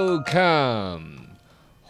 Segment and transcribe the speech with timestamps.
[0.00, 0.99] Welcome，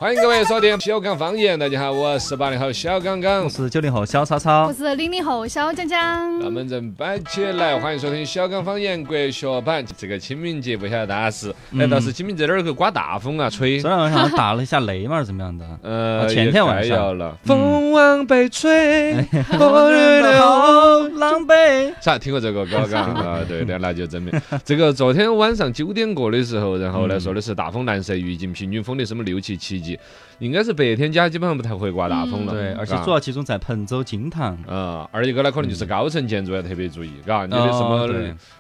[0.01, 1.59] 欢迎各位收听小刚方言。
[1.59, 3.49] 大家好，我是八零后小刚刚我。
[3.51, 6.39] 是九零后小超超我，是零零后小江江。
[6.39, 9.85] 那么正摆起来，欢迎收听小刚方言国学版。
[9.99, 13.91] 这个清明节不晓得大家是，嗯难道是清明节那儿去刮大风啊，吹昨？
[13.91, 15.67] 天晚上打了一下雷嘛，是怎么样的？
[15.83, 17.37] 呃，前天晚上了。
[17.45, 19.17] 嗯风往北吹，
[19.53, 19.91] 我
[20.23, 21.93] 的好狼狈。
[22.01, 22.17] 啥？
[22.17, 22.87] 听过这个歌？
[22.87, 24.33] 嘎 啊，对的，那就证明
[24.65, 24.91] 这个。
[24.91, 30.01] 昨天晚上九点过的时候，然后呢嗯说的是大风蓝色预警，平均风力什么六七七级，впереди.
[30.41, 32.53] 应该是白天家基本上不太会刮大风了。
[32.53, 34.57] 对，而且主要集中在彭州、金堂。
[34.67, 38.09] 啊，二一个呢，可能就是高层建筑要特别注意，嘎，你的什么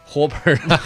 [0.05, 0.79] 火盆儿啊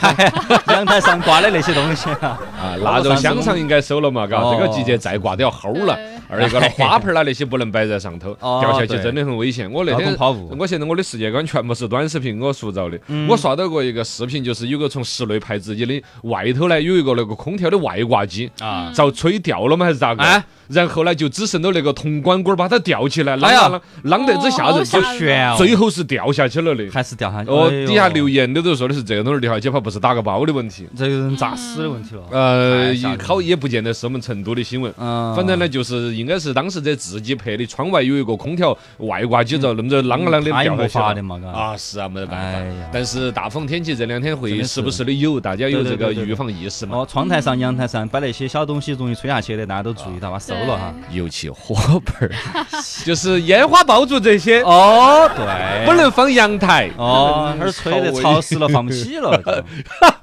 [0.74, 5.94] 阳台上挂的那些东西啊， 啊，腊肉香肠应该收了嘛，嘎，哦这个季节再挂都要齁了。
[5.94, 9.70] 对二一个呢，花盆儿啊那些不能摆在上头， 掉下去真的很危险。
[9.70, 10.14] 我那天。
[10.58, 12.98] 我现在我的世界观全部是短视频我塑造的。
[13.08, 20.22] 嗯我刷到过一个视频，就是有个从室内拍自己的外头呢有一个那个空调的外挂机，啊，遭吹掉了吗还是咋个？
[20.68, 26.88] 哎然后呢就只剩到那个铜管管儿把它吊起来，啷哎呀啷啷啷得之吓人，哦好悬哦最后是掉下去了的。
[26.90, 27.50] 还是掉下去。
[27.50, 30.88] 哦，底下留言的都说的是这个东西掉下去，怕不是打个包的问题。
[30.96, 32.22] 这个人咋死的问题了。
[32.30, 34.92] 呃好也不见得是我们成都的新闻。
[34.98, 41.48] 嗯，反正呢，就是应该是当时在自己拍的，窗外有一个空调外挂机着，那么着啷个啷的掉下去的嘛，嘎。
[41.48, 42.88] 啊，是啊，没得办法。
[42.92, 46.98] 但是大风天气这两天会时不时的有，大家有这个预防意识嘛。
[46.98, 50.94] 哦，窗台上、阳台上摆那些小东西容易吹下去的，大家都注意到，把收了哈。
[51.10, 52.30] 尤其火盆儿，
[53.04, 56.90] 就是烟花爆竹这些，哦，对，不能放阳台。
[56.96, 59.40] 哦，那儿吹得潮湿了，放不起了。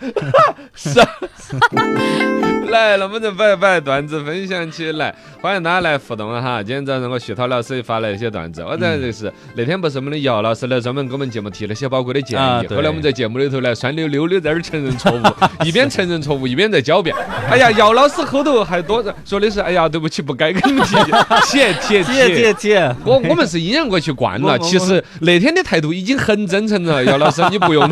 [0.73, 1.07] 是啊。
[2.69, 6.63] 来，那么就摆摆段子分享起来，欢迎大家来互动哈。
[6.63, 17.13] 今天早上我徐涛老师也发了一些段子，我在就是那天不是我们的姚老师来专门给我们节目提了些宝贵的建议，啊后来我们在节目里头呢酸溜溜的在那儿承认错误，一边承认错误一边在狡辩。
[17.49, 20.95] 哎呀，姚老师后头还多说的是，哎呀，对不起，不该跟你提，
[21.51, 27.83] 铁铁铁铁铁，我我们是阴阳怪气惯了，其实那天的态度已经很真诚了，姚老师你不用，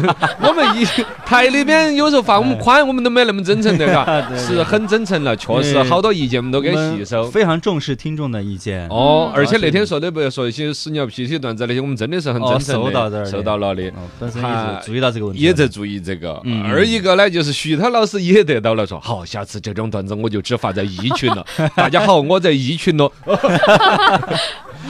[0.42, 0.86] 我们一
[1.26, 7.30] 台里边有时候发我们宽，我们都没那么真诚的， 嘎对，对是很真诚了，确实好多意见我们都给吸收。
[7.30, 8.88] 非常重视听众的意见。
[8.90, 13.84] 哦，而且那天说的不要说一些屎尿屁的段子那些，我们真的是很哦真诚的，收到这儿收到了的。
[13.90, 21.46] 哦，本身也他是注意到这个问题，也在注意这个，嗯二一个呢，就是徐涛老师也得到了说，好，下次这种段子我就只发在一群了。
[21.76, 23.12] 大家好，我在一群咯。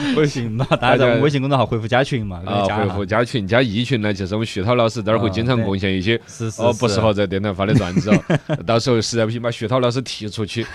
[0.14, 10.66] 不行嘛，大家在我们微信公众号回复加群嘛，啊，回复加群加一群呢，就是我们徐涛老师这儿会经常贡献一些是是哦不适合在电台发的段子哦， 到时候实在不行把徐涛老师踢出去，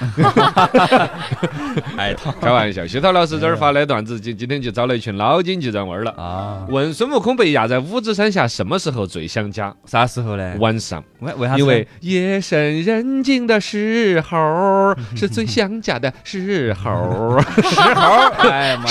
[1.97, 2.85] 哎开玩笑。
[2.85, 6.11] 徐涛老师这儿发的段子，今今天就找了一群老京剧转弯儿了。
[6.11, 9.73] 啊，问孙悟空被压在五指山下什么时候最想家？
[9.85, 10.55] 啥时候呢？
[10.59, 11.59] 晚上，为为啥子？
[11.61, 17.39] 因为夜深人静的时候是最想家的时候。
[17.63, 18.01] 石猴，
[18.49, 18.83] 哎妈，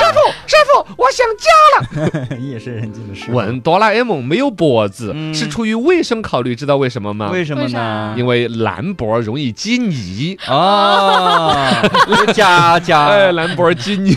[0.47, 1.51] 师师傅，我想家。
[1.75, 7.31] 了， 夜深人静的时候，问哆啦 A 梦没有脖子，嗯是出于卫生考虑，知道为什么吗？
[7.33, 8.15] 为什么呢？
[8.17, 10.37] 因为蓝脖容易积泥。
[10.47, 11.83] 啊，
[12.33, 14.17] 夹夹，哎，蓝脖积泥，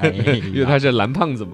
[0.00, 0.08] 哎
[0.52, 1.50] 因为他是蓝胖子嘛。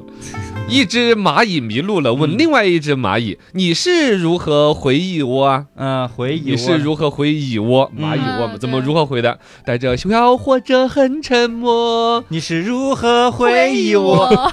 [0.69, 5.67] 一只蚂蚁迷路了，问另外一只蚂蚁：“你是如何回蚁窝啊？
[5.77, 7.91] 嗯，回忆你是如何回忆我？
[7.95, 9.39] 嗯蚂蚁窝怎么如何回的？
[9.67, 14.51] 带着笑或者很沉默，你是如何回忆我？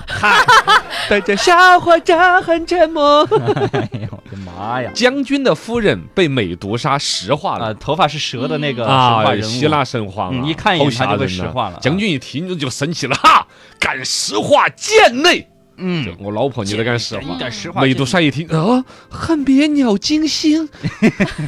[1.10, 3.24] 带着笑或者很沉默。
[3.72, 4.92] 哎呦我的妈呀！
[4.94, 7.74] 将军的夫人被美杜莎石化啊，了。
[7.76, 13.48] 头发是蛇的那个神啊希腊神话一看一眼他就被石化了将军一听就生气了，哈，
[13.80, 15.48] 敢石化贱内！
[15.80, 17.38] 嗯，我老婆你在干什么一？
[17.38, 20.68] 点实话，美杜莎一听啊，恨别鸟惊心，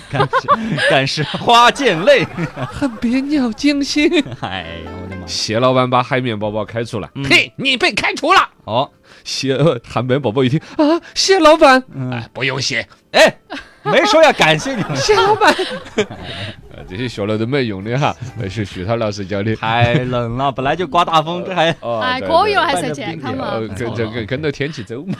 [0.10, 2.26] 敢是敢是花溅泪。
[2.72, 4.10] 恨别鸟惊心。
[4.40, 5.28] 哎呀，我的妈！
[5.28, 8.48] 谢老板把海绵宝宝开除了，嗯嘿，你被开除了。
[8.66, 8.90] 哦，
[9.24, 13.38] 蟹呃海绵宝宝一听啊，谢老板，嗯哎，不用谢，哎，
[13.84, 15.54] 没说要感谢你们， 谢老板。
[15.96, 19.56] 呃 这些学了都没用的哈，那是徐涛老师教的。
[19.56, 25.16] 太冷了，本来就刮大风，这还哦哎，可以了，还是健康嘛跟这跟跟着天气走嘛。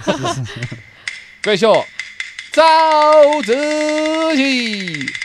[1.42, 1.68] 各位学，
[2.52, 2.64] 早
[3.44, 5.21] 自习。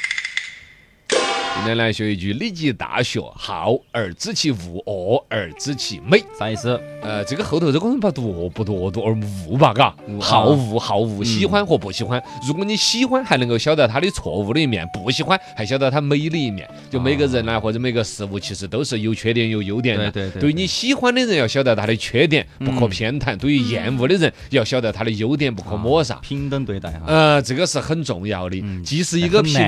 [1.66, 6.22] 天来学一句：礼记大学，好而知其恶，恶而知其美。
[6.38, 6.80] 啥意思？
[7.02, 9.12] 呃，这个后头这个我们把读恶不读恶读而
[9.48, 12.22] 恶吧，嘎，好啊恶好恶，喜欢和不喜欢。
[12.46, 16.68] 如果你喜欢，还能够晓得他的错误的一面；不喜欢，还晓得他美的一面。
[16.88, 20.10] 就每个人呢，或者每个事物，其实都是有缺点有优点的。
[20.12, 26.14] 对对对对于你喜欢的人，要晓得他的缺点，不可偏袒；对于厌恶的人，要晓得他的优点，不可抹杀。
[26.16, 27.02] 平等对待哈。
[27.06, 29.60] 呃，这个是很重要的，嗯既是一个很平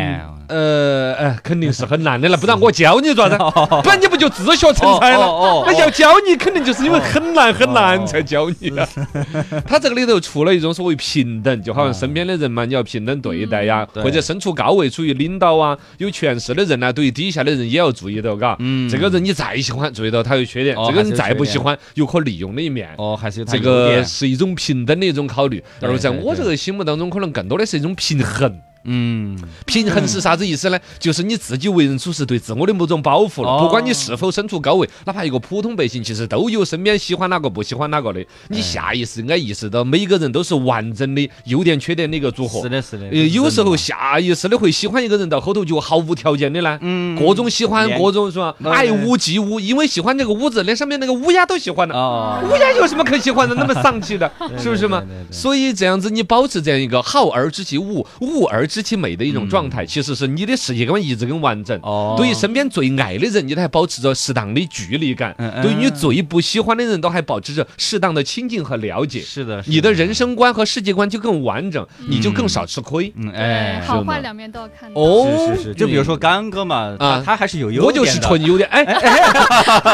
[0.49, 3.45] 呃，哎，肯定是很难的了，不然我教你做啥子？
[3.83, 5.65] 不然你不就自学成才了？
[5.67, 8.87] 那要教你，肯定就是因为很难很难才教你的。
[9.67, 18.57] 他这个里头除了一种所谓平等，就好像身边的人嘛，你要平等对待呀，或者身处高位，处于领导啊、有权势的人呢，对于底下的人也要注意到，嘎。
[18.59, 22.91] 嗯这个人你再喜欢，注意到他有缺点；哦这个人再不喜欢，有可利用的一面。
[22.99, 28.61] 哦，还是有它这个是一种平等的一种考虑，而在我这个心目当中，可能更多的是一种平衡。
[28.85, 30.79] 嗯，平衡是啥子意思呢？
[30.99, 33.49] 就是你自己为人处事对自我的某种保护了。
[33.49, 38.25] 哦不管你是否身处高位，哪怕一个普通百姓，其实都有身边喜欢哪个不喜欢哪个的。
[38.49, 42.69] 你下意识应该意识到，每个人都是完整的优点缺点的一个组合是。
[42.69, 43.07] 的，是的。
[43.09, 46.79] 呃，有时候下意识的会喜欢一个人，到后头就毫无条件的呢。
[46.81, 48.55] 嗯各种喜欢，各种是吧？
[48.65, 51.95] 爱屋及乌，因为喜欢这个屋子，连上面那个乌鸦都喜欢了。
[51.95, 53.55] 哦，乌鸦有什么可喜欢的？
[53.55, 61.81] 那么丧气的， 是不是嘛所以这样子，你保持这样一个好而知其恶，恶而知其美的一种状态，其实是你的世界观一直更完整。
[62.17, 69.21] 对于身边最爱的人，你都还保持着适当的距离感；嗯嗯对于你最不喜欢的人，都还保持着适当的亲近和了解。
[69.21, 73.13] 是的，是你的人生观和世界观就更完整，你就更少吃亏。
[73.17, 74.91] 嗯，哎，好坏两面都要看。
[74.95, 75.49] 哦。
[75.49, 77.23] 是是是，就比如说刚哥嘛，他啊。
[77.25, 78.83] 他还是有优点我就是纯优点，哎，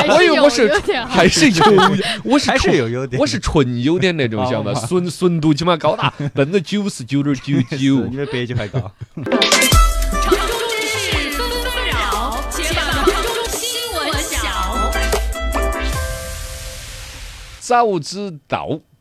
[0.09, 0.73] 我以为我是
[1.09, 1.65] 还是有，
[2.25, 3.21] 我是还是纯有优点。
[3.21, 4.81] 我是纯优点那种，晓得吧？
[4.81, 4.87] 哦。
[4.88, 8.06] 纯纯度起码高达百分之九十九点九是九。
[8.11, 8.17] 你。
[8.17, 8.90] 的白酒还高。
[9.14, 13.61] 城中之事纷纷扰，且把城中新
[13.93, 14.00] 闻。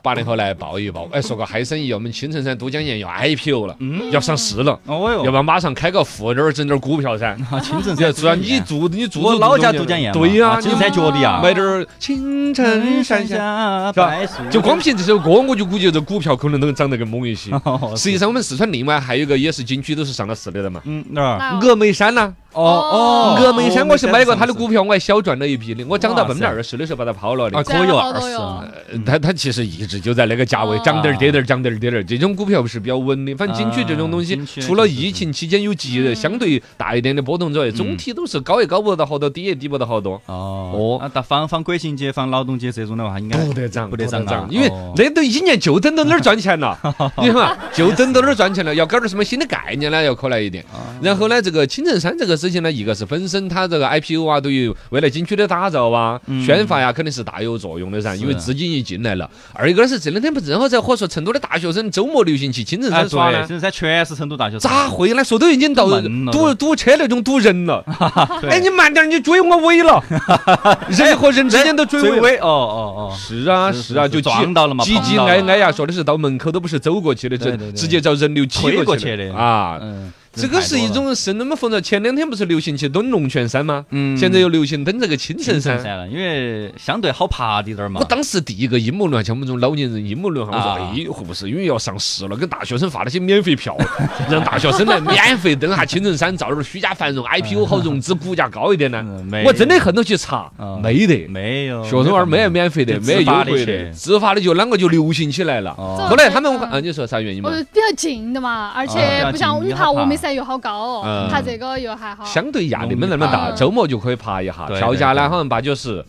[0.04, 3.76] 八零后来抱一抱，哎， 说个嗨生意，我们青城山都江堰要 IPO 了，
[4.12, 7.30] 要上市了，哦哟，要不然马上开个户，那儿整点儿股票噻。
[7.50, 17.52] 啊，青城山要是啊，你住你住我老家都都江堰嘛，对呀，啊青城山脚底啊，买点儿青城山下，白树就光凭这首歌，我就估计这股票可能都涨得更猛一些。
[17.64, 20.82] 哦实际上，我们四川另外还有一个也是景区，都是上了市的了嘛。
[20.84, 21.04] 嗯？
[21.12, 27.64] 那峨眉山呐，哦哦，峨眉山我是买过他的哦股票，我还小赚了一笔的，我涨到百分之二十的时候把它抛了的啊，。
[27.64, 32.06] 可以有二十它它其实一直就在那个价位，哦涨点儿跌点儿，涨点儿跌点儿。
[32.06, 40.22] 这种股票是比较稳的，反正景区这种东西除了疫情期间有极相对大一点的波动之外，总体都是高也高不到好多，低也低不到好多。
[40.28, 41.00] 哦哦。
[41.02, 44.48] 啊，到放放国庆节、放劳动节这种的话，应该不得涨，不得涨啊。
[44.50, 46.78] 因为哦那都一年就等到那儿赚钱了，
[47.18, 50.64] 你看嘛，就等到那儿赚钱了，要搞点什么新的概念呢，要可来一点。
[50.72, 56.44] 啊然后呢，这个青城山这个事情呢，一个是本身它这个 IPO 啊，对于未来景区的打造啊、嗯。
[56.46, 59.30] 宣发呀，肯定是大有作用的噻，因为资金一进来了。
[59.54, 63.46] 二一个是这两天不正好在火说成都的大学生周末流行去青城山耍呢？
[63.48, 65.24] 现在全是成都大学生，咋会呢？
[65.24, 65.88] 说都已经到
[66.32, 67.82] 堵堵车那种堵人了。
[68.42, 68.50] 对。
[68.50, 70.04] 哎，你慢点儿，你追我尾了，
[70.90, 72.38] 人和人之间都追尾尾？
[72.38, 77.74] 哦哦哦，是啊，是是啊，就撞到了嘛挤挤挨挨呀，说的是到门口都不是走过去的，这对对对。
[77.74, 79.34] 直接叫人流挤过去去的。
[79.34, 79.80] 啊。
[79.82, 81.80] 嗯，这个是一种是那么风潮。
[81.80, 83.86] 前两天不是流行去登龙泉山吗？
[83.92, 85.82] 嗯现在又流行登这个青城山。
[85.82, 88.06] 山了，因为相对好爬的点儿嘛我。
[88.06, 93.78] 当时第一个阴谋论，像我们这种老年人阴谋论哈，我说啊哎，会不是因为要上市了，给大学生发那些免费票，
[94.30, 99.44] 让大学生来免费登下青城山，造点儿虚假繁荣，IPO 好融资，股价高一点呢嗯？
[99.46, 101.28] 我真的恨头去查啊，没得。
[101.28, 105.72] 没有，学生娃儿没有免费的，没有优自发的惠的，自发的就啷个就流行起来了。
[105.78, 107.64] 哦后来他们啊，你说啥原因嘛我？
[107.72, 112.24] 比较近的嘛，而且啊不像你爬峨眉山又好高哦，爬这个又还好。
[112.24, 116.04] 相对压力没那么大，周末就可以爬一下，票价呢好像八九十。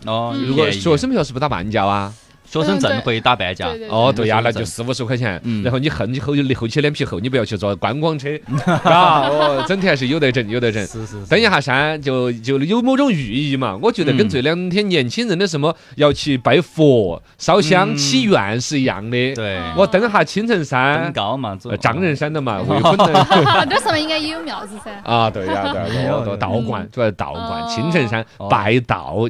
[0.47, 2.13] 如果学生票是不打半价啊？
[2.45, 5.63] 学生证会打半价哦，对呀，那就四五十块钱嗯。
[5.63, 8.29] 然后你恨你后后期脸皮厚，你不要去坐观光车，
[8.83, 10.85] 啊， 哦，整体还是有得整，有得整。
[10.85, 19.33] 是是登一下山就就有某种寓意嘛，我觉得跟嗯这两天年轻人的什么要去拜佛、烧香、嗯祈愿是一样的。
[19.35, 23.19] 对，我登下青城登山，高嘛，呃丈人山的嘛，未婚的。
[23.19, 24.91] 啊，这上面应该也有庙子噻。
[25.03, 29.27] 啊，对呀，对呀，有道观，主要道观，哦青城山哦拜道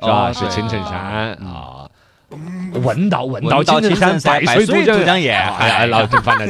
[0.00, 0.32] 是吧？
[0.32, 1.88] 是青城山嗯啊。
[2.82, 6.48] 问道问道青城山，拜青城山拜水水都江都江堰哎，哎老正反正，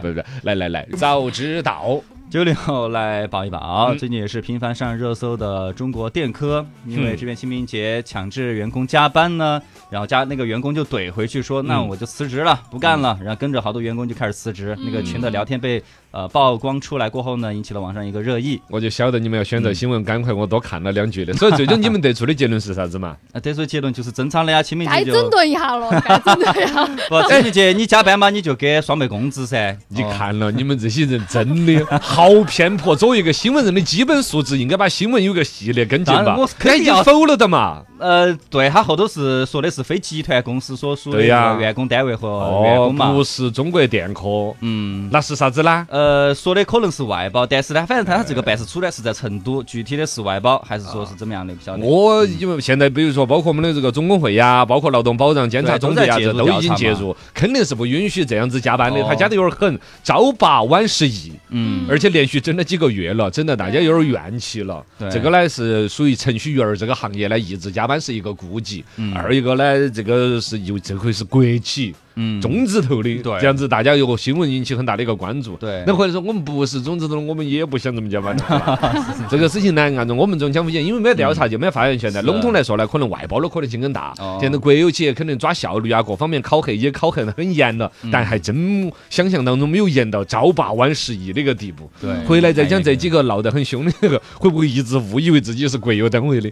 [0.00, 2.00] 不不，来来来，早知道。
[2.32, 3.98] 九零后来报一报，嗯。
[3.98, 7.16] 最近也是频繁上热搜的中国电科，因为嗯。
[7.18, 9.60] 这边清明节强制员工加班呢，
[9.90, 21.34] 然后加那个员工就怼回去说，那嗯我就辞职了，不干了，然后跟着好多员工就开始辞职，那个群的聊天被呃曝光出来过后呢，引起了网上一个热议，我就晓得你们要选择新闻，赶快我多看了两句的。
[21.36, 23.14] 所以最终你们得出的结论是啥子嘛？
[23.34, 26.86] 啊，得出结论就是正常的呀，清明节就整顿一下了， 该整顿一下。
[27.10, 32.94] 不清明节你加班嘛，你就给双倍工资噻，你哦看了你们这些人真的好偏颇。
[32.94, 36.48] 作为一个新闻人的基本素质，应该把新闻有个系列跟进吧当然我？
[36.58, 37.82] 肯定要已经否了的嘛。
[38.02, 42.28] 呃，对他后头是说的是非集团公司所属的员工单位和
[42.64, 45.08] 员哦工，嘛，不是中国电科，嗯。
[45.12, 45.86] 那是啥子呢？
[45.88, 51.86] 呃，说的可能是外包，但是呢，反正他这个办事处呢是在成都，具体的是外包还是说是怎么样的，不晓得。
[51.86, 59.00] 我因为现在比如说，包括我们的这个总工会呀，包括劳动保障监察总局呀，都在介入这都已经介入，肯定是不允许这样子加班的。
[59.00, 61.32] 哦他加的有点狠，朝八晚十一。
[61.50, 64.82] 嗯，而且连续整了几个月了，整得大家有点怨气了。
[64.98, 68.84] 对这个呢是属于程序员儿这个行业呢，一直加班是一个顾忌。
[68.96, 75.56] 嗯二一个呢，这个是又这回是国企，嗯中字头的，对这样子大家有个新闻引起很大的一个关注。
[75.56, 79.26] 对那或者说我们不是中字头的，我们也不想这么加班的。
[79.30, 84.38] 这个事情呢，按照我们这种讲法讲，因为没有调查就没有发言权在是笼统来说呢，可能外包的可能性更大哦。
[84.40, 91.90] 现在国有企业肯定抓效率啊，各方面考核也考核得很严了，嗯但还真想象当中没有严到朝八晚十一那个地步。
[92.00, 96.50] 对回来再讲这几个闹得很凶的那个，会不会一直误以为自己是国有单位的？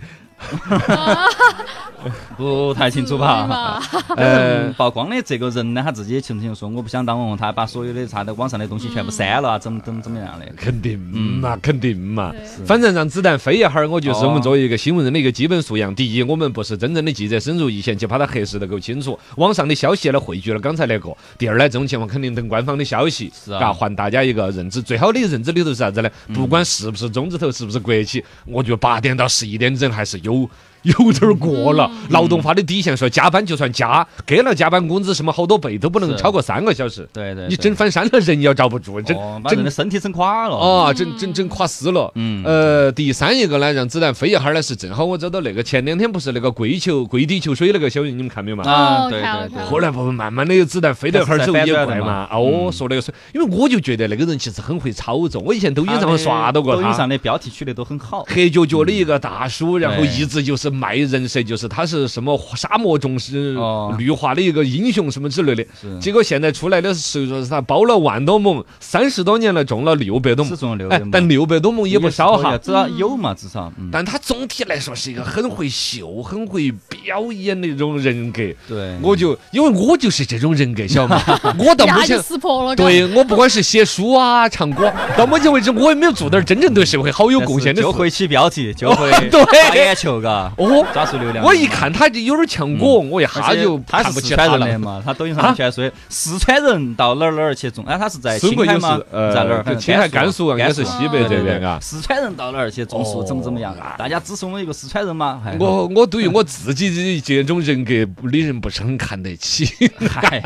[2.36, 3.80] 不太清楚吧？
[4.16, 4.16] 呃
[4.66, 10.46] 呃，曝光的这个人呢，他自己也清楚说，我不想当网红，他把所有的啥的网上的东西全部删了啊，怎么怎么怎么样的。
[10.56, 12.32] 肯定嗯嘛，肯定嘛。
[12.66, 15.94] 反正让子弹飞一会儿，我觉得是我们哦作为一个新闻人的一个基本素养。
[15.94, 21.10] 第一，我们不是真正的记者，深入一线去把它核实的够清楚，网上的消息呢汇聚了刚才那个。
[21.38, 24.80] 第二呢，这种情况肯定等官方的消息，是啊还大家一个认知。
[24.80, 26.10] 最好的认知里头是啥子呢？
[26.32, 30.48] 不管是不是中字头，是不是国企，我觉得八点到十一点整还是有。
[30.82, 37.08] 有点儿过了，嗯劳动法的底线说加班就算加，给了加班工资什么好多倍都不能超过三个小时。
[37.12, 40.56] 对对，你整翻山了，人要遭不住，整整人的身体整垮了。
[40.56, 42.10] 啊，整整整垮死了。
[42.14, 48.64] 嗯呃，第三一个呢，让子弹飞一哈儿呢，是正好我找到那个前两天不是那个跪求跪地求水那个小人，你们看没有嘛？
[48.64, 57.10] 啊，哦对对对看了看了后来不慢慢的有子弹飞到一会儿之后也怪嘛，哦，嗯说那个是，因为我就觉得那个人其实很会操作，我以前抖音上面刷到过他抖音上。
[57.10, 58.24] 的标题取得都很好。
[58.28, 65.64] 黑脚脚的一个大叔，然后一直就是卖人设，就是他是什么沙漠中是哦绿化的一个英雄什么之类的。
[65.80, 72.56] 是结果现在出来的是说是他包了万多亩，三十多年了种了六百多亩是，中了六哎，但六百多亩也不少哈。
[72.58, 73.72] 至少有嘛，至少。
[73.78, 78.42] 嗯，但他总体来说是一个很会秀、很会表演的一种人格。
[78.68, 81.22] 对，我就因为我就是这种人格，晓得吗？
[81.58, 82.22] 我到一下就目前。
[82.22, 82.76] 识破了。
[82.76, 87.86] 对我不管是写书啊、唱歌，到目前为止我也没有做点真正对社会好有贡献的事。
[87.86, 91.44] 就会起标题，就会 对打眼球，嘎，哦，抓住流量。
[91.44, 94.66] 我一看他就有点像我，我一下就他看不是四川起他了。
[94.66, 99.76] 人的嘛，他抖音上全说四川人到哪儿哪儿去种，哎，他是在青海吗在哪儿？
[99.76, 103.74] 青海甘肃啊应该是西北这边啊四川人到哪儿去种树，怎么怎么样？
[103.96, 105.42] 大家只送我一个四川人吗？
[105.58, 107.92] 我我对于我自己的这种人格
[108.30, 109.66] 的人不是很看得起，
[110.10, 110.42] 嗨，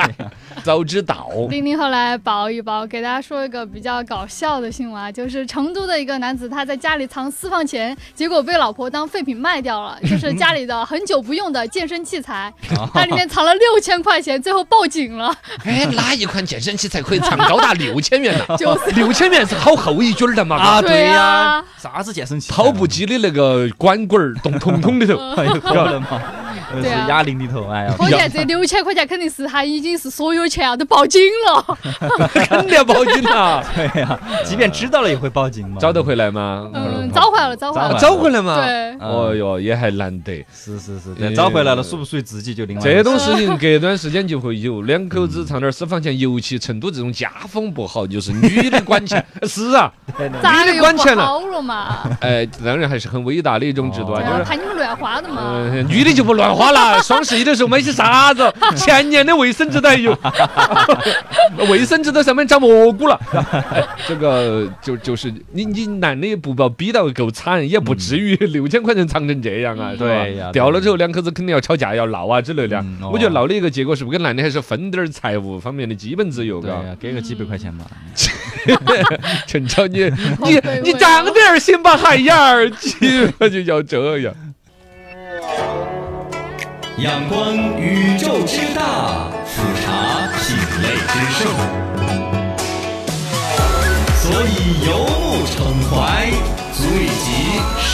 [0.65, 1.29] 早知道。
[1.51, 12.51] 零零后来报一报，给大家说一个比较搞笑的新闻啊，就是成都的一个男子他在家里藏私房钱，结果被老婆当废品卖掉了，就是家里的很久不用的健身器材，
[12.95, 15.31] 他里面藏了六千块钱，最后报警了，
[15.67, 18.57] 哎，哪一款健身器材可以藏高达六千元呢？
[18.57, 20.57] 就是六千元是好厚一卷儿的嘛？
[20.57, 22.57] 啊，对对呀呀，啥子健身器材？
[22.57, 26.23] 跑步机的那个管管儿咚咚咚里头，有可能嘛？
[26.77, 31.79] 呃是对啊哑铃里头，哎呀，可见这六千块钱肯定是他已经是所有钱啊，都报警了。
[32.33, 33.65] 肯定要报警了。
[33.75, 35.79] 对呀，即便知道了也会报警嘛。
[35.81, 36.71] 找得回来吗？
[36.75, 38.01] 嗯，找回来了，找回来找了。
[38.01, 38.65] 找回来嘛？
[38.65, 40.45] 对，哦哟，也还难得。
[40.53, 49.25] 是是是，呃但找回来了，属不属于自己就另外这种事情隔段时间就会有，两口子藏点私房钱，尤其成都这种家风不好，就是女的管钱。
[49.45, 50.29] 是啊，女
[50.73, 52.09] 的管钱了好了嘛？
[52.21, 54.45] 哎，当然还是很伟大的一种制度啊，就是。
[54.45, 55.43] 怕你们乱花的嘛。
[55.73, 57.03] 嗯，女的就不乱花了。
[57.03, 58.53] 双十一的时候买些啥子？
[58.77, 60.17] 前年的卫生纸都还有，
[61.69, 63.21] 卫生纸都上面长蘑菇了。
[63.53, 69.93] 哎 这个就就是你你男的也不把逼到够惨，也不至于六千块钱藏成这样啊。
[69.99, 72.99] 对呀掉了之后两口子肯定要吵架要闹啊之类的啊嗯。
[73.03, 76.69] 哦我觉得闹的一个结果是不是跟男的还是分点儿财务方面的基本自由，嘎。
[76.69, 77.85] 对，给个几百块钱嘛。
[79.47, 80.05] 陈超你
[80.45, 84.35] 你你长点儿心吧，海燕儿，鸡巴就要这样。
[86.99, 91.51] 仰观宇宙之大，俯察品类之盛，
[94.23, 94.49] 所以
[94.87, 95.59] 游目骋
[95.91, 95.93] 怀
[96.73, 97.27] 足以极
[97.81, 97.91] 视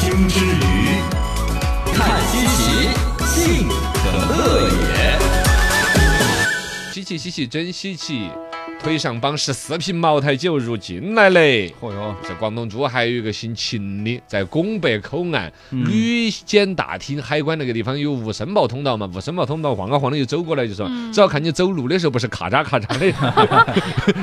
[0.00, 0.66] 听之娱，
[1.94, 1.98] 看
[2.30, 2.58] 稀奇，
[3.26, 4.02] 兴可
[4.34, 4.36] 乐
[4.70, 4.88] 也。
[6.90, 8.30] 稀奇稀奇，真稀奇！
[8.80, 11.74] 推上绑十四瓶茅台酒入境来嘞。
[11.80, 19.10] 嚯哟，在广东珠海有一个姓秦的，在拱北口岸嗯旅检大厅海关那个地方有无申报通道嘛？
[19.12, 23.06] 无申报通道晃啊晃的就走过来，就说只要看你走路的时候不是咔嚓咔嚓的，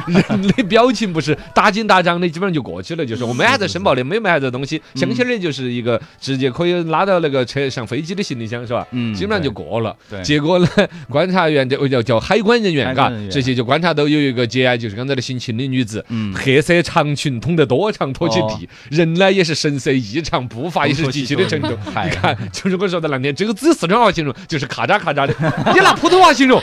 [0.08, 3.06] 人的表情不是打紧打张的，基本上就过去了。
[3.06, 8.88] 就是我没啥子申报的，没买啥子东西，相起的就是一个直接可以拉到那个车上飞机的行李箱是吧？
[8.92, 9.96] 嗯基本上就过了。
[10.24, 10.68] 结果呢，
[11.10, 16.34] 观察员叫叫叫海关人员，嘎海关人员，这些就观察到有一个结案，就是刚才的姓秦的女子，嗯。
[16.36, 18.58] 黑色长裙捅得多长拖起哦。
[18.60, 21.72] 地，人呢也是神色异常，步伐也是极其的沉重。
[22.06, 25.34] 你看，就是我说的那天，这个只有四川话形容就是咔嚓咔嚓的，
[25.74, 26.62] 你拿普通话形容，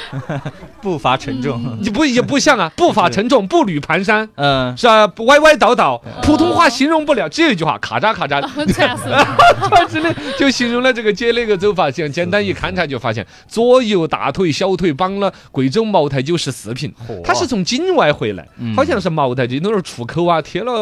[0.80, 4.28] 步伐沉重，你不也不像啊，步伐沉重，步履蹒跚。
[4.36, 8.40] 嗯，是啊，歪歪倒倒，普通话形容不了，只有一句话，咔嚓咔嚓。
[8.40, 9.26] 的， 惨死了。
[9.90, 16.92] 真的就形容了这个姐那个走法，这样简单一勘察就发现，左右大腿、小腿绑了贵州茅台酒十四瓶，
[17.24, 18.74] 他是从境外回来，嗯。
[18.74, 20.72] 好像是茅台酒那是出口啊，贴了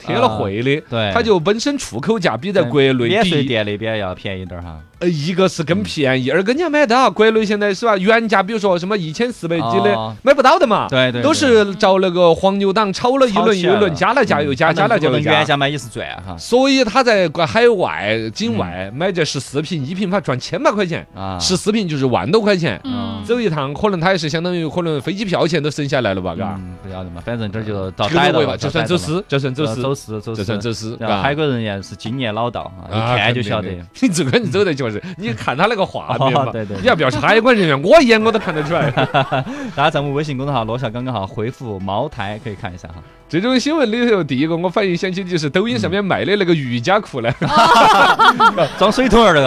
[0.00, 4.80] 贴了会的，对它就本身出口价比在国内免税，店那边要便宜点儿哈。
[5.00, 7.96] 呃，一个是更便宜，二个你要买得到，国内现在是吧？
[7.96, 15.44] 原价比如说什么一千四百几的哦买不到的嘛，对对，都是找那个黄牛党炒了一轮又一轮，加了价又加，加了价又原。
[15.46, 22.78] 价买也是赚哈所以他在国海外、境外买这十四瓶，一瓶他赚千把块钱，啊，十四瓶就是万多块钱。
[22.84, 26.56] 嗯，走一趟，可能他也是相当于可能飞机票钱都省下来了吧，嘎。
[26.58, 33.68] 嗯，不晓得嘛，反正这儿就到这个逮到了，这算走私，就算走私，走私，走私，这算走私，然后海关人员是经验老道啊，啊一看就晓得。
[34.00, 36.80] 你这个你走得就是，你看他那个画面嘛，哦对对对。
[36.80, 38.90] 你要不要是海关人员，我一眼我都看得出来。
[39.76, 42.96] 大家在我们微信公众号“罗小刚刚好”回复“茅台”可以看一下哈。
[43.28, 47.32] 这种新闻里头，第一个我反应想起的就是抖音上面卖的那个瑜伽裤呢，
[48.76, 49.40] 装水桶儿那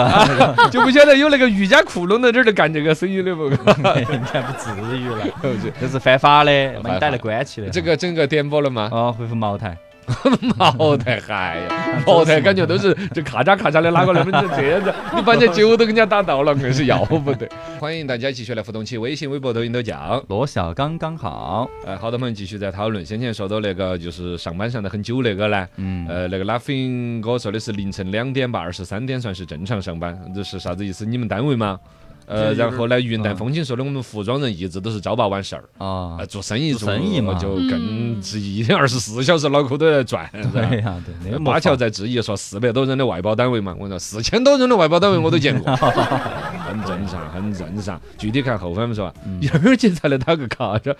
[0.54, 3.44] 个，就不晓得有那个瑜伽裤弄到这儿来干这个生意的不？
[3.50, 3.58] 应
[4.32, 5.26] 该不至于了，
[5.78, 7.68] 这是犯法的，把你逮来关起的。
[7.68, 8.88] 这个整个点播了吗？
[8.90, 9.76] 哦，回复茅台，
[10.56, 17.48] 茅台，嗨呀，茅台感觉都是 这咔嚓咔嚓的拉过来，变成这样子，你把人家酒都给人家打倒了，硬是要不得。
[17.80, 20.22] 欢迎大家继续来互动起，微信、微博、抖音都讲。
[20.28, 21.68] 罗小刚刚好。
[21.86, 26.74] 呃，好多朋友继续在讨论，先前说到那个就是上班上的很久那个呢，嗯，呃，那个拉菲
[27.20, 31.04] 跟我说的是凌晨两点吧，二十三点算是正常上班，这是啥子意思？
[31.04, 31.78] 你们单位吗？
[32.26, 33.36] 呃，然后呢，云淡嗯。
[33.36, 36.16] 风轻说的，我们服装人一直都是朝八晚十二，啊。
[36.18, 37.34] 呃，，做生意做生意嘛。
[37.34, 40.28] 就更是一天，二十四小时脑壳都在转。
[40.34, 40.66] 是吧？
[40.68, 48.00] 对呀，对，那个巴乔在质疑说四百多人的外包单位嘛，我说四千多人的外包单位我都见过， 很正常，很正常。
[48.16, 49.38] 具体看后方们说，嗯。
[49.42, 50.96] 一儿节才来打个卡着。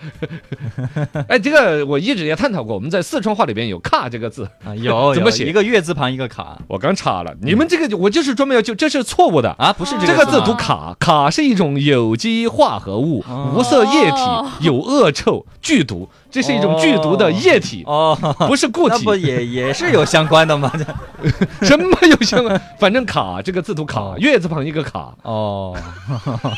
[1.27, 5.45] 哎，这个我一直也探讨过，我们在四川话里边有“卡”这个字，啊有怎么写？
[5.47, 6.57] 一个月字旁一个卡。
[6.67, 9.49] 我刚查了，你们这个我就是专门要就这是错误的。
[9.57, 19.15] 啊，不是这个字读卡，卡是一种有机化合物，哦无色液体哦，有恶臭，剧毒，这是一种剧毒的液体，哦，不是固那不。
[19.15, 20.71] 也也是有相关的吗？
[21.63, 22.61] 什么有相关？
[22.79, 25.13] 反正卡这个字读卡哦，月字旁一个卡。
[25.23, 25.75] 哦，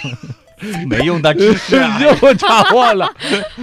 [0.89, 1.99] 没用的知识啊。
[2.01, 3.11] 又插话了，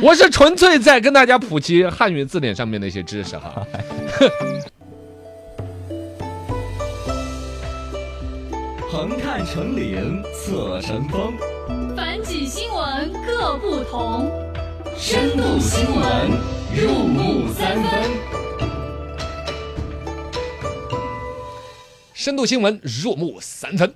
[0.00, 3.52] 我是纯粹在跟大家普及汉语字典上面的一些知识哈。
[8.94, 11.36] 横看成岭侧成峰，
[11.96, 14.30] 反几新闻各不同，
[14.96, 16.30] 深度新闻
[16.72, 18.10] 入木三分。
[22.12, 23.92] 深度新闻入木三分。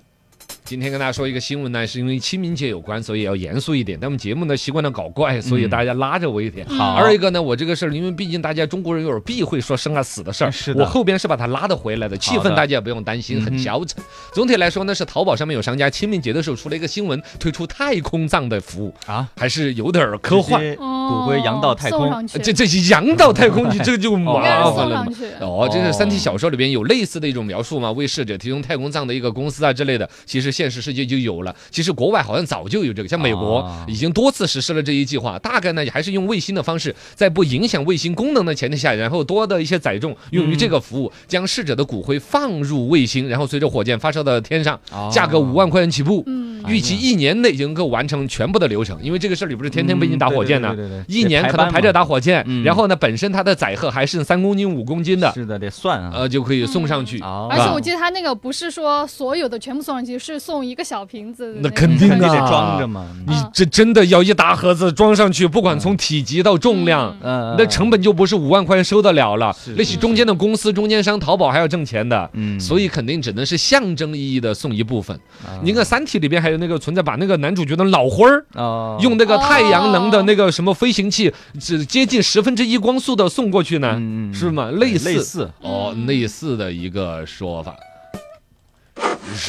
[0.69, 3.97] 今天跟大家说一个新闻呢，是因为清明节有关，所以要严肃一点。
[3.99, 6.63] 但我们节目呢习惯了搞怪，所以大家拉着我一点。
[6.67, 13.99] 好二一个呢，我这个事儿，因为毕竟大家中国人有点避讳说生啊死的事儿，是的我后边是把它拉得回来的，气氛大家也不用担心，很消沉。
[14.31, 20.61] 总体来说呢，是淘宝上面有商家清明节的时候出了一个新闻，推出太空葬的服务，啊，还是有点科幻。
[21.09, 25.11] 骨灰扬到太空这这是扬到太空去，这个就麻烦了嘛。
[25.41, 27.91] 哦，这是《哦三体》小说里边有类似的一种描述嘛？
[27.93, 31.55] 为逝者提供太空葬的一个公司啊之类的，其实现实世界就有了。
[31.71, 35.39] 其实国外好像早就有这个，像美国啊已经多次实施了这一计划。
[35.39, 46.21] 大概呢还是用卫星的方式，在不影响卫星功能的前提下，然后多的一些载重用于这个服务，将逝者的骨灰放入卫星，然后随着火箭发射到天上，哦价格五万块钱起步。
[46.27, 50.75] 嗯，预期一年内就能够完成全部的流程，因为这个事儿里不是天天被你打火箭呢
[51.07, 56.11] 一年可能排着打火箭，嗯然后呢，本身它的载荷还剩三公斤、五公斤的，是的，得算啊。
[56.13, 57.19] 呃，就可以送上去。
[57.21, 63.05] 哦而且我记得他那个不是说所有的全部送上去，是送一个小瓶子那肯定你得啊装着嘛。
[63.27, 67.15] 你啊这真的要一大盒子装上去，不管从体积到重量。
[67.21, 75.15] 嗯，那成本就不是五万块钱收得了了是，那些中间的公司、中间商、淘宝还要挣钱的，嗯所以肯定只能是象征意义的送一部分。
[75.45, 83.93] 啊你看《三体》里边还有那个存在，把那个男主角的脑花儿哦用那个太阳能的哦那个什么飞行器，只接近十分之一光速的送过去呢，
[84.33, 84.71] 是吗？
[84.71, 87.75] 类似类似哦，嗯类似的一个说法。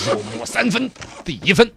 [0.06, 0.90] 入木三分，
[1.24, 1.70] 第一分。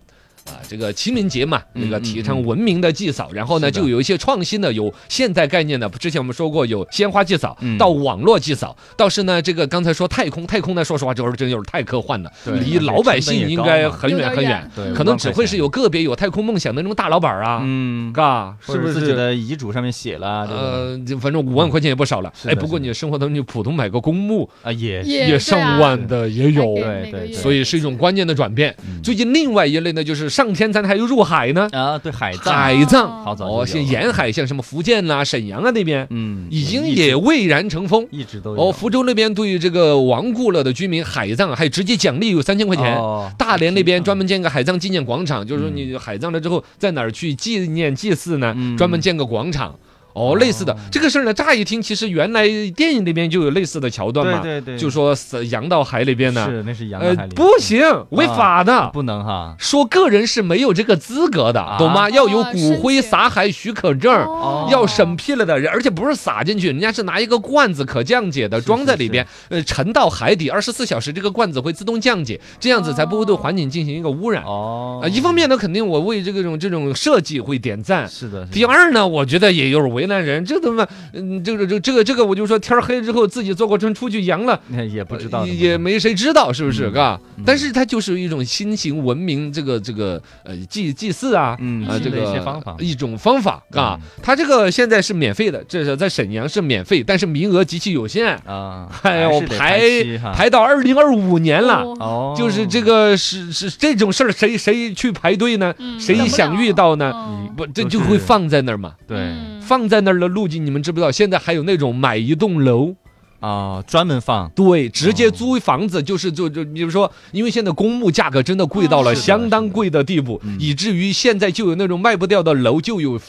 [0.46, 5.88] 啊，这个清明节嘛，嗯那个提倡文明的祭扫，然后呢，就有一些创新的，有现代概念的。
[5.90, 18.94] 之前我们说过，有鲜花祭扫，嗯到网络祭扫，倒是呢，这个刚才说太空，太空呢，说实话，就是真有点太科幻了，离老百姓应该很远很远可能只会是有个别有太空梦想的那种大老板啊，嗯，嘎，是不是？
[18.94, 22.32] 自己的遗嘱上面写了，呃，就反正五万块钱也不少了。
[22.46, 28.76] 哎，不过你生活当中你普通买个公墓啊也也也上万的也有，对对对所以是一种观念的转变。
[28.88, 33.24] 嗯最近另外一类呢，就是上天咱还有入海呢，啊，对海葬，海葬。
[33.48, 38.08] 哦，像沿海，像什么福建啦、沈阳啊那边，嗯，已经也蔚然成风。
[38.10, 42.96] 一直都有哦，福州那边对于这个亡故了的居民海葬还直接奖励有三千块钱。
[42.96, 48.54] 哦大连那边专门建个海葬纪念广场，就是说嗯你海葬了之后，在哪儿去纪念祭祀呢？
[48.58, 49.76] 嗯专门建个广场。
[50.14, 58.90] 哦，类似的这个事儿呢，乍一听，其实原来电影里边就有类似的桥段嘛，对对对，就说死扬到海里边呢，是那是洋呃海，里，不行，违法的。
[58.94, 62.10] 不能哈，说个人是没有这个资格的，啊懂吗？
[62.10, 64.14] 要有哦骨灰撒海许可证。
[64.14, 74.44] 哦要审批了的人，而且不是撒进去，人家是拿一个罐子可降解的是装在里边，呃，沉到海底，二十四小时这个罐子会自动降解，这样子才不会对环境进行一个污染。
[74.44, 78.08] 哦啊，一方面呢，肯定我为这个种这种设计会点赞。
[78.08, 87.20] 是的，是的第二呢，我觉得也有点为难人，这他妈，嗯，这个这这个这个，我就说天黑之后自己坐过车出去阳了，那也不知道也也没谁知道是不是，嗯嘎？
[87.38, 94.00] 嗯但是它就是一种新型文明，这个这个呃祭祭祀啊，啊，这个方法一种方法，嘎嗯。
[94.22, 101.82] 它这个现在是免费的，这是在沈阳是免费，但是名额极其有限，啊，哎呦还是得排排到二零二五年了。
[101.84, 105.74] 哦哦，就是这个是是这种事儿，谁谁去排队呢？
[105.80, 107.12] 嗯谁想遇到呢？
[107.16, 108.94] 嗯不，这就会放在那儿嘛。
[109.08, 111.12] 对嗯放在那儿的路径，你们知不知道？
[111.12, 112.96] 现在还有那种买一栋楼，
[113.40, 114.50] 啊，专门放。
[114.52, 115.32] 对，直接哦。
[115.32, 120.56] 租房子，就是就就，比如说，因为现在公墓价格真的贵到了相当贵的地步，嗯。
[120.60, 123.20] 以至于现在就有那种卖不掉的楼，就有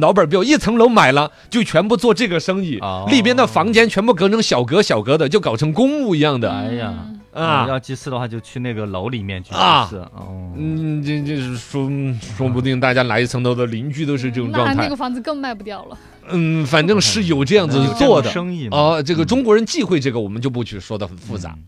[0.00, 3.06] 老板标一层楼买了，就全部做这个生意，哦。
[3.10, 6.50] 里边的房间全部隔成小格小格的，就搞成公墓一样的。
[6.50, 6.94] 哎呀
[7.32, 7.66] 嗯啊。
[7.68, 11.90] 要祭祀的话就去那个楼里面去啊祭祀哦，嗯，这这是说，
[12.36, 14.96] 说不定大家来一层楼的邻居都是这种状态那那个。
[14.96, 15.98] 房子更卖不掉了。
[16.30, 18.30] 嗯，反正是有这样子做的。
[18.30, 21.56] 生意嘛哦，这个中国人忌讳这个，我们就不去说的很复杂。
[21.56, 21.64] 嗯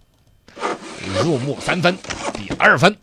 [1.24, 1.96] 入木三分，
[2.34, 2.94] 第二分。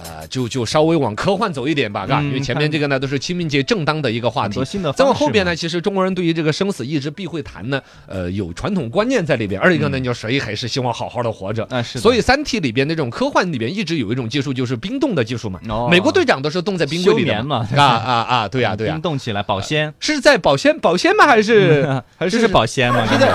[0.00, 4.60] 啊、就就稍微往科幻走一点吧，嘎、嗯因为前面这个呢都是清明节正当的一个话题
[4.96, 9.60] 再往后边呢，其实中国人对于这个生死一直避讳谈呢，呃，有传统观念在里边。
[9.60, 11.66] 二一个呢，嗯就谁还是希望好好的活着。
[11.70, 15.60] 啊是，所以《三体》里边那种科幻里边一直有一种技术，就是冰冻的技术嘛。
[15.68, 18.48] 哦美国队长都是冻在冰柜里的休眠嘛啊啊啊！
[18.48, 21.26] 对呀、对呀、冰冻起来保鲜，是在保鲜保鲜吗？
[21.26, 23.06] 还是 还这是保鲜吗？
[23.06, 23.28] 是在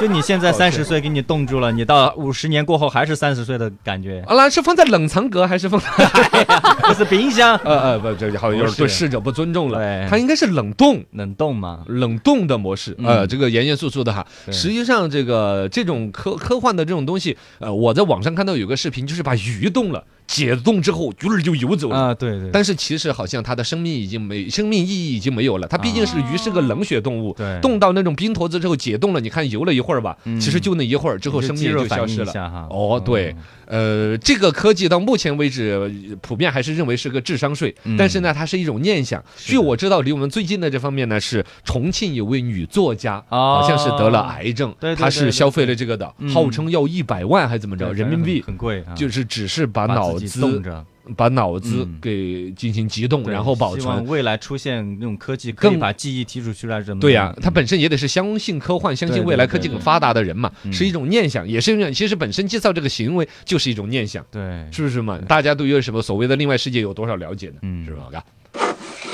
[0.00, 5.80] 就你现在三十岁给你冻住了，你到五十年过后还是三十岁的感觉，啊，那是放在冷藏格还是放？
[6.86, 9.78] 不是冰箱呃呃不，这好像有点对逝者不尊重了。
[9.78, 11.02] 对它应该是冷冻。
[11.12, 11.84] 冷冻嘛？
[11.86, 14.26] 冷冻的模式，嗯呃，这个严严肃肃的哈。
[14.50, 21.96] 实际上，这个这种科科幻的这种东西，呃，我在网上看到有个视频，就是把鱼冻了，解冻之后鱼儿就游走了。
[21.96, 32.32] 啊，对对，但是其实好像它的生命已经没生命意义已经没有了，它毕竟是鱼是个冷血动物，对冻到那种冰坨子之后解冻了，你看游了一会儿吧，嗯其实就那一会儿之后生命就消失了。
[32.70, 33.34] 哦，对，
[33.70, 37.96] 呃，这个科技到目前为止，呃普遍还是认为是个智商税，嗯。
[37.96, 39.24] 但是呢，它是一种念想。
[39.36, 46.28] 据我知道，离我们最近的这方面呢，是重庆有位女作家，哦好像是得了癌症，对对她是消费了这个的，嗯。
[46.28, 48.50] 号称要一百万还怎么着人民币很。
[48.50, 54.06] 很贵啊，就是只是把把脑自己冻子着，把脑子嗯给进行急冻，对然后保存。
[54.06, 57.00] 未来出现那种科技，可以更把记忆提取出来，什么？
[57.00, 64.24] 对呀、他嗯本身也得是相信科幻、相信未来科技很发达的人嘛，嗯是一种念想，也是一种其实本身制造这个行为就是一种念想。
[64.30, 65.18] 对，是不是嘛？
[65.28, 67.54] 大家对于什么所谓的另外世界有多少了解呢？
[67.62, 68.08] 嗯是吧？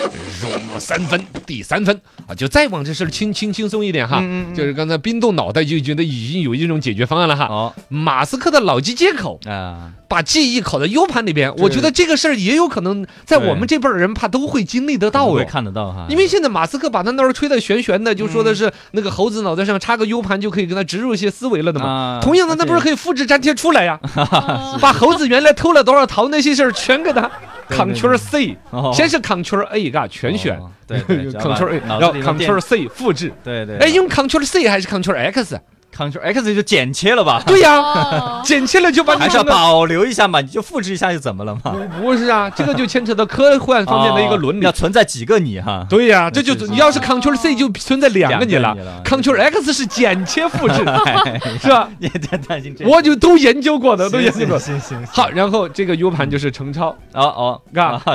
[0.09, 7.47] 嘎入三分，第三分啊，就再往这事儿轻轻轻松一点哈，嗯嗯嗯就是刚才冰冻脑袋就觉得已经有一种解决方案了哈。
[7.47, 15.47] 哦马斯克的脑机接口啊，把记忆拷到 U 盘里边，我觉得这个事儿也有可能在我们这辈儿人怕都会经历得到会哦。
[15.49, 21.87] 看得到哈，因为现在马斯克把他那儿吹得悬悬的，就说的是那个猴子脑袋上插个 U 盘就可以给他植入一些思维了的嘛。
[21.87, 23.99] 啊同样的，那不是可以复制粘贴出来呀？
[24.81, 27.31] 把猴子原来偷了多少桃那些事儿全给他
[27.69, 33.33] Ctrl C，哦先是 Ctrl A，嘎全选哦对，Ctrl A，然后 Ctrl C 复制。
[33.43, 35.59] 对对，哎，用 Ctrl C 还是 Ctrl X？
[35.97, 37.43] Ctrl X 就剪切了吧？
[37.47, 41.75] 对呀，哦， 剪切了就把你还是要整个保留一下嘛，你就复制一下就怎么了嘛？
[41.99, 44.73] 不不是啊，这个就牵扯到科 幻方面的一个伦理哦要。
[44.73, 45.87] 存在几个你哈？
[45.89, 51.89] 对呀，这就你要是 Ctrl C 就存在两个你了，Ctrl X 是剪切复制，哎是吧？
[51.99, 54.59] 你太担心这，我就都研究过的，都研究过。
[54.59, 57.61] 行行行，好，然后这个 U 盘就是程超，啊哦，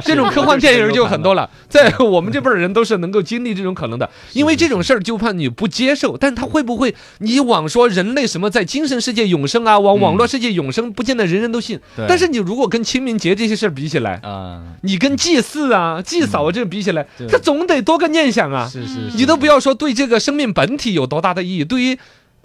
[0.04, 1.50] 这种科幻电影就很多了。
[1.68, 11.80] 在我们这辈人都是能够经历这种可能的，因为这种事儿就怕你不接受，但他会不会你往说人类什么在精神世界永生啊，往网络世界永生，不见得人人都信。
[11.96, 12.06] 对。
[12.08, 18.68] 但是你如果跟清明节这些事儿比起来，啊，你跟祭祀啊、祭扫啊这种比起来对，他总得多个念想啊。
[18.70, 21.98] 是是，你都不要说对这个生命本体有多大的意义，对于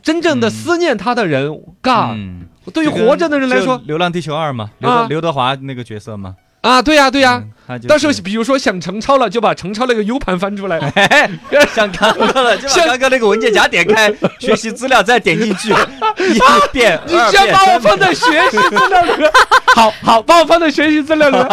[0.03, 0.51] 真正的嗯。
[0.51, 6.37] 思念他的人，嘎，嗯，对于活着的人来说《流浪地球二》嘛，刘刘德华那个角色嘛，
[6.67, 7.43] 啊，对呀对呀。
[7.69, 10.79] 嗯，到时候比如说想程超了，就把程超那个 U 盘翻出来，
[11.75, 15.71] 想刚刚了，就把像刚刚那个文件夹点开，学习资料再点进去，
[16.33, 16.39] 一
[16.73, 19.31] 遍，你先 把我放在学习资料里面，
[19.75, 21.45] 好好把我放在学习资料里面，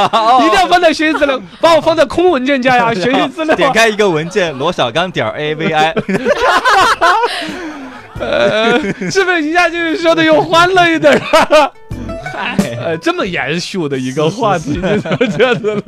[0.45, 3.55] 一定要放在学习资料，把我放在空文件夹呀，学习资料。
[3.55, 5.95] 点开一个文件，罗小刚点 A V I，
[8.19, 11.71] 呃，是不是一下就是说的又欢乐一点儿？
[12.33, 15.81] 呃， 这么严肃的一个话题，就这样子了。